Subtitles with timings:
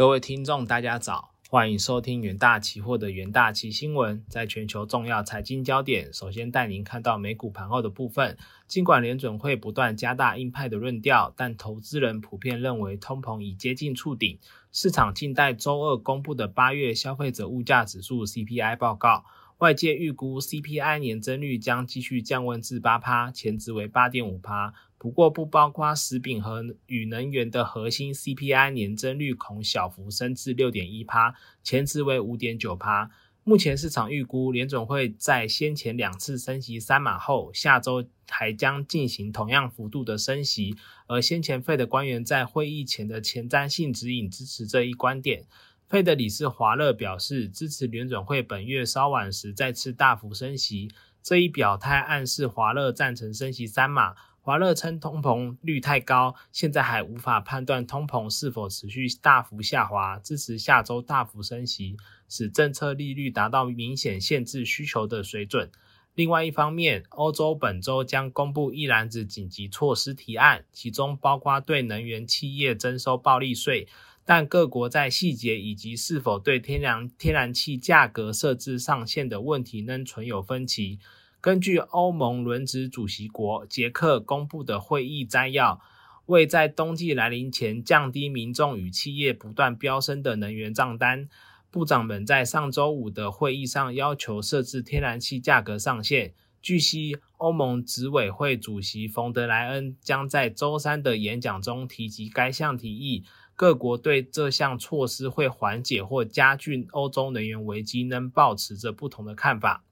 [0.00, 4.24] 各位听众，大家早，欢迎收听元大期货的元大期新闻。
[4.30, 8.38] 在全球重要财经焦点，首先带您看到美股盘后的部分。
[8.66, 14.38] 尽管联准会不断加大鹰派的论调，但投资人普遍认为通膨已接近触顶。
[14.72, 19.26] 市场静待周二公布的八月消费者物价指数 CPI 报告。
[19.58, 24.72] 外界预估 CPI 年增率将继续降温至八趴，前值为八点五趴。
[25.00, 33.10] 不过，不包括食品和与能源的核心 CPI 年增率恐小幅升至六点一趴，前值为五点九趴。
[33.42, 40.76] 目前市场预估，联总会在先前两次升息三码后，下周还将进行同样幅度的升息。
[41.06, 45.46] 而先前费的官员在会议前的前瞻性指引支持这一观点。
[45.88, 50.90] 费德理事华勒表示支持联准会本月稍晚时再次大幅升息，
[51.22, 54.14] 这一表态暗示华勒赞成升息三码。
[54.50, 61.96] 华勒称通膨率太高，现在还无法判断通膨是否持续大幅下滑，支持下周大幅升息，
[62.28, 65.70] 使政策利率达到明显限制需求的水准。
[66.16, 73.86] 另外一方面，欧洲本周将公布一篮子紧急措施提案，其中包括对能源企业征收暴利税。
[74.24, 80.98] 但各国在细节以及是否对天然天然气价格设置上限的问题仍存有分歧。
[81.40, 85.80] 根据欧盟轮值主席国捷克公布的会议摘要，
[86.26, 91.28] 为在冬季来临前降低民众与企业不断飙升的能源账单，
[91.70, 96.34] 部长们在上周五的会议上要求设置天然气价格上限。
[96.60, 103.24] 据悉，欧盟执委会主席冯德莱恩将在周三的演讲中提及该项提议。
[103.56, 109.84] 各国对这项措施会缓解或加剧欧洲能源危机，仍保持着不同的看法。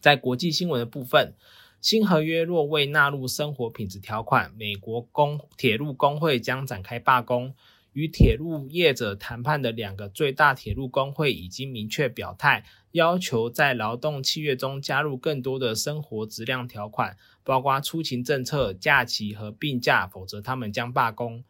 [0.00, 1.34] 在国际新闻的部分，
[1.80, 7.54] 新合约若未纳入生活品质条款，美国工铁路工会将展开罢工。
[7.92, 21.42] 与铁路业者谈判的两个最大铁路工会已经明确表态，要求在劳动契约中加入更多的生活质量条款，包括出勤政策、假期和病假，否则他们将罢工。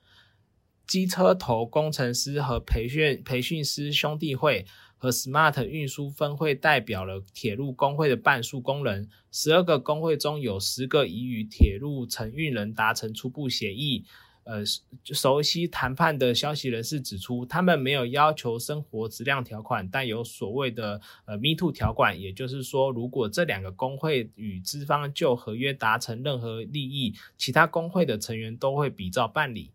[0.87, 4.65] 机车头工程师和培训培训师兄弟会
[4.97, 9.09] 和 Smart 运输分会代表了铁路工会的半数工人。
[9.31, 14.05] 十二个工会中有十个已与铁路承运人达成初步协议。
[14.45, 14.63] 呃，
[15.05, 29.73] 熟悉谈判的消息人士指出，他们没有要求生活质量条款，但有所谓的呃 Me Too 条款，也就是说，如果这两个工会与资方就合约达成任何利益，其他工会的成员都会比照办理。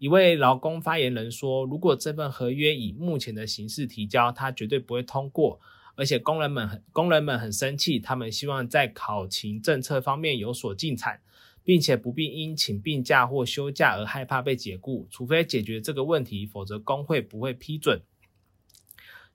[0.00, 5.60] 一位劳工发言人说：“如果这份合约以目前的形式提交，他绝对不会通过。
[5.94, 11.20] 而且工人们很工人们很生气，他们希望在考勤政策方面有所进展，
[11.62, 15.06] 并且不必因请病假或休假而害怕被解雇。
[15.10, 18.00] 除非解决这个问题，否则工会不会批准。”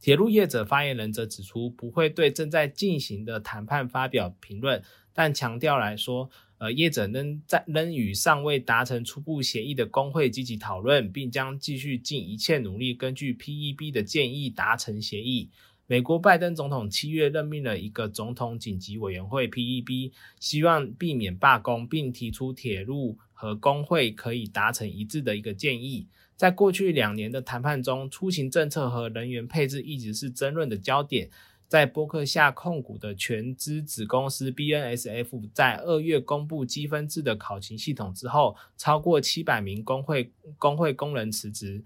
[0.02, 4.82] 铁路业者发言人则指出，不会对正在进行的谈判发表评论，
[5.14, 6.32] 但强调来说。
[6.58, 15.50] 呃，业者仍在仍与尚未达成初步协议的工会积极讨论，并将继续尽一切努力，根据 PEB 的建议达成协议。
[15.88, 26.08] 美国拜登总统七月任命了一个总统紧急委员会 PEB，希望避免罢工，并提出铁路和工会可以达成一致的一个建议。
[26.36, 31.30] 在过去两年的谈判中，出行政策和人员配置一直是争论的焦点。
[31.76, 41.84] 在波克夏控股的全资子公司 BNSF 在二月公布积分制的考勤系统之后，超过七百名工会工会工人辞职。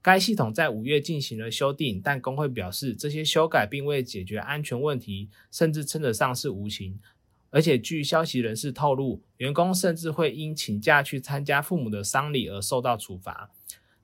[0.00, 6.98] 该系统在五月进行了修订，但工会表示这些修改并未解决安全问题，甚至称得上是无情。
[7.50, 13.50] 而且据消息人士透露，员工甚至会因请假去参加父母的丧礼而受到处罚。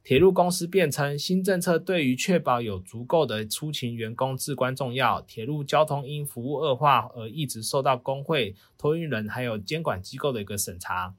[0.04, 5.20] 铁路公司辩称，新政策对于确保有足够的出勤员工至关重要。
[5.22, 11.14] 铁路交通因服务恶化而一直受到工会、托运人还有监管机构的一个审查。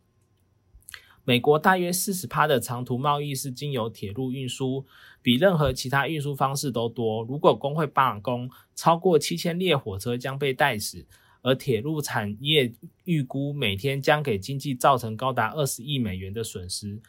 [1.23, 4.85] 美国大约四十趴的长途贸易是经由铁路运输，
[5.21, 7.23] 比任何其他运输方式都多。
[7.23, 11.05] 如果工会罢工，超过七千列火车将被带死，
[11.41, 12.73] 而铁路产业
[13.05, 17.01] 预估每天将给经济造成高达二十亿美元的损失。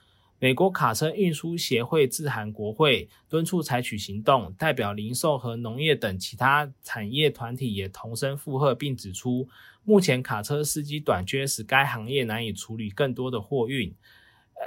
[0.44, 4.52] 美国卡车运输协会致函国会，敦促采取行动。
[4.58, 9.48] 代表零售和农业等其他产业团体也同声附和，并指出，
[9.84, 13.94] 目前卡车司机短缺使该行业难以处理更多的货运。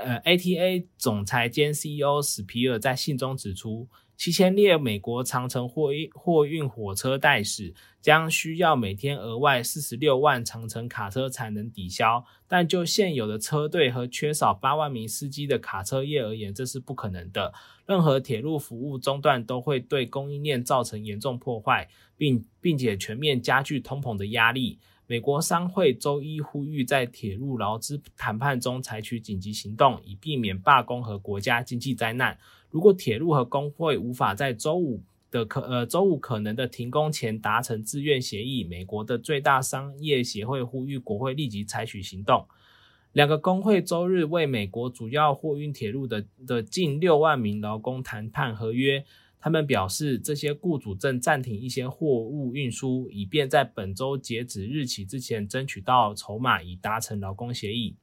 [0.03, 3.87] 呃，ATA 总裁兼 CEO 史皮尔在信中指出。
[4.17, 12.25] 七千列美国长城货运货运火车待驶，将需要每天额外四十六万长城卡车才能抵消。
[12.47, 17.53] 但就现有的车队和缺少八万名司机的卡车业而言，这是不可能的。
[17.85, 21.87] 任何铁路服务中断都会对供应链造成严重破坏，
[22.17, 24.79] 并并且全面加剧通膨的压力。
[25.09, 32.37] 美国商会周一呼吁在铁路劳资谈判中采取紧急行动，以避免罢工和国家经济灾难。
[32.69, 35.01] 如果铁路和工会无法在周五
[35.31, 42.45] 的可呃周五可能的停工前达成自愿协议，美国的最大商业协会呼吁国会立即采取行动。
[43.13, 49.05] 两个工会周日为美国主要货运铁路的的近六万名劳工谈判合约。
[49.39, 57.95] 他们表示，这些雇主正暂停一些货物运输，以便在本周截止日期之前争取到筹码，以达成劳工协议。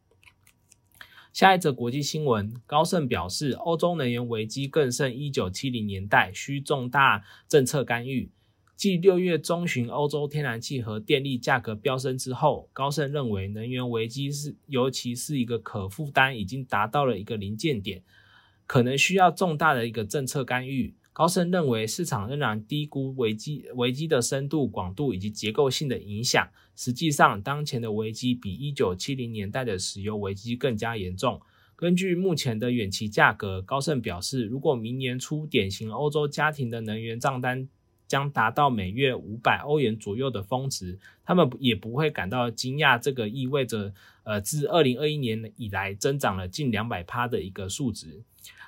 [1.33, 8.31] 下一则国际新闻，高盛表示，欧洲能源危机更胜一九七零年代，需重大政策干预。
[8.77, 18.03] 继六月中旬欧洲天然气和电力价格飙升之后，高盛认为能源危机是，尤其是一个可负担，已经达到了一个临界点，
[18.67, 20.95] 可能需要重大的一个政策干预。
[21.15, 26.49] 高盛认为，市场仍然低估危机危机的深度、广度以及结构性的影响。
[26.75, 31.41] 实际上，当前的危机比一九七零年代的石油危机更加严重。
[31.77, 37.69] 根据目前的远期价格，高盛表示，如果明年初典型欧洲家庭的能源账单
[38.09, 42.99] 将达到每月五百欧元左右的峰值，他们也不会感到惊讶。
[42.99, 43.95] 这个意味着，
[44.25, 48.25] 呃，自二零二一年以来增长了近两百趴的一个数值。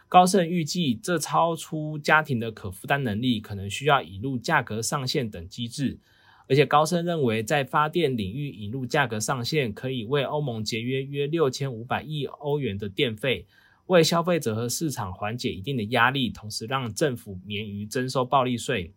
[0.08, 5.98] 高盛预计，这超出家庭的可负担能力，可能需要引入价格上限等机制。
[6.48, 13.46] 而且，高盛认为，在发电领域引入价格上限，可以为欧盟节约约六千五百亿欧元的电费，
[13.86, 18.92] 为消费者和市场缓解一定的压力，同时让政府免于征收暴利税。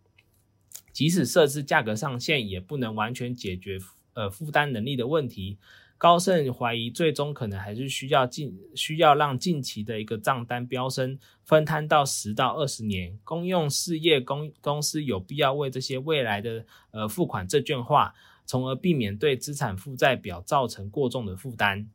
[0.92, 3.78] 即使设置价格上限，也不能完全解决
[4.14, 5.58] 呃负担能力的问题。
[6.00, 13.18] 高盛怀疑，最终可能还是需要近需要让近期的一个账单飙升分摊到十到二十年。
[13.22, 18.14] 公用事业公公司有必要为这些未来的呃付款证券化，
[18.46, 21.86] 从而避免对资产负债表造成过重的负担。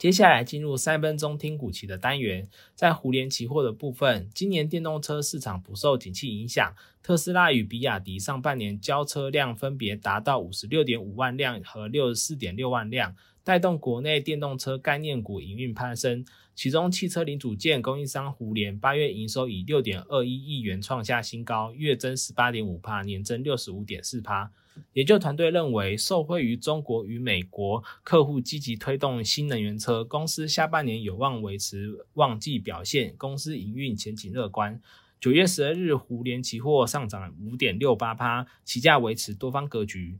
[0.00, 16.24] 接下来进入三分钟听股期的单元，在互联期货的部分，今年电动车市场不受景气影响，特斯拉与比亚迪上半年交车量分别达到五十六点五万辆和六十四点六万辆，带动国内电动车概念股营运攀升。
[16.54, 24.50] 其中，汽车零组件供应商胡联八月营收以六点二一亿元创下新高，月增十八点五帕，年增六十五点四帕。
[24.92, 34.80] 研究团队认为，受惠于中国与美国客户积极推动新能源车，公司下半年有望维持旺季表现，公司营运前景乐观。
[35.18, 40.18] 九月十二日，胡联期货上涨五点六八趴，期价维持多方格局。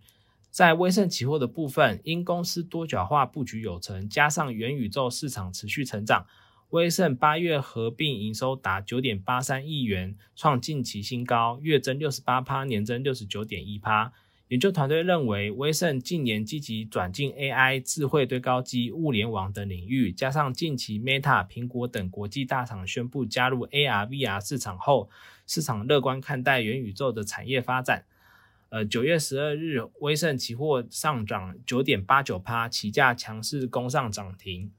[0.50, 6.26] 在威盛期货的部分，因公司多角化布局有成，加上元宇宙市场持续成长，
[6.70, 14.12] 威盛八月合并营收达九点八三亿元，创近期新高，月增六十八趴，年增六十九点一趴。
[14.48, 25.08] 研究团队认为，威盛近年积极转进 AI、智慧堆高机、物联网等领域，加上近期 Meta、苹果等国际大厂宣布加入 AR、VR 市场后，
[25.46, 28.06] 市场乐观看待元宇宙的产业发展。
[28.70, 34.72] 呃，九月十二日，威盛期货上涨九点八九趴，起价强势攻上涨停。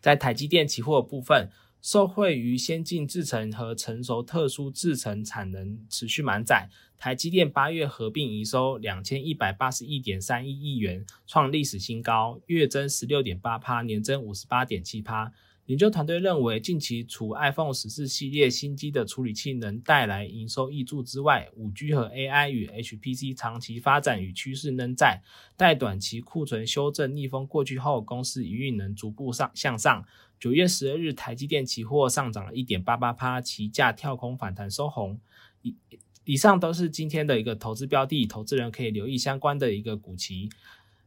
[0.00, 1.48] 在台积电期货部分。
[1.82, 15.30] 受惠于先进制程和成熟特殊制程产能持续满载，台积电八月合并营收两千一百八十一点三一亿元，创历史新高，月增十六点八趴，年增五十八点七趴。
[15.66, 25.20] 研究团队认为，近期除 iPhone 十四系列新机的处理器能带来营收益助之外，五 G 和 AI 与 HPC 长期发展与趋势仍在，
[25.56, 30.04] 待短期库存修正逆风过去后，公司营运能逐步上向上。
[30.38, 35.18] 九月十二日，台积电期货上涨了一点八八趴，期价跳空反弹收红。
[35.62, 35.74] 以
[36.22, 40.48] 以上都是今天的一个投资标的，投资人可以留意相关的一个股期。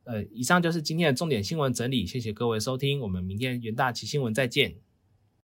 [0.09, 4.88] 呃，以上就是今天的重点新闻整理，谢谢各位收听，我们明天元大旗新闻再见。